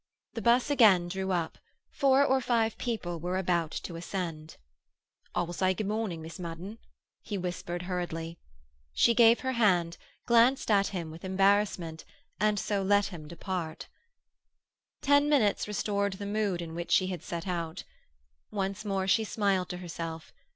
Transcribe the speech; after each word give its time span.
The 0.33 0.41
bus 0.41 0.71
again 0.71 1.09
drew 1.09 1.31
up; 1.31 1.59
four 1.91 2.25
or 2.25 2.41
five 2.41 2.75
people 2.79 3.19
were 3.19 3.37
about 3.37 3.69
to 3.83 3.95
ascend. 3.95 4.57
"I 5.35 5.43
will 5.43 5.53
say 5.53 5.75
good 5.75 5.85
morning, 5.85 6.23
Miss 6.23 6.39
Madden," 6.39 6.79
he 7.21 7.37
whispered 7.37 7.83
hurriedly. 7.83 8.39
She 8.93 9.13
gave 9.13 9.41
her 9.41 9.51
hand, 9.51 9.99
glanced 10.25 10.71
at 10.71 10.87
him 10.87 11.11
with 11.11 11.23
embarrassment, 11.23 12.03
and 12.39 12.59
so 12.59 12.81
let 12.81 13.05
him 13.13 13.27
depart. 13.27 13.89
Ten 15.03 15.29
minutes 15.29 15.67
restored 15.67 16.13
the 16.13 16.25
mood 16.25 16.63
in 16.63 16.73
which 16.73 16.89
she 16.89 17.05
had 17.09 17.21
set 17.21 17.47
out. 17.47 17.83
Once 18.49 18.83
more 18.83 19.07
she 19.07 19.23
smiled 19.23 19.69
to 19.69 19.77
herself. 19.77 20.33